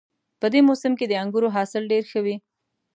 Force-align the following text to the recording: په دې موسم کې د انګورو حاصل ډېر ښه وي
په 0.39 0.47
دې 0.53 0.61
موسم 0.67 0.91
کې 0.99 1.05
د 1.07 1.13
انګورو 1.23 1.53
حاصل 1.55 1.83
ډېر 1.91 2.03
ښه 2.11 2.19
وي 2.25 2.35